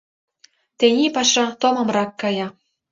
[0.77, 2.47] Тений паша томамрак кая.